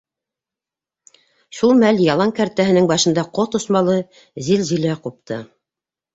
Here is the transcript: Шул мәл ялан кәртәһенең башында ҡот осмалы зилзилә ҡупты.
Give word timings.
Шул 1.57 1.73
мәл 1.83 2.01
ялан 2.05 2.33
кәртәһенең 2.39 2.89
башында 2.93 3.25
ҡот 3.41 3.59
осмалы 3.61 4.01
зилзилә 4.49 4.99
ҡупты. 5.07 5.41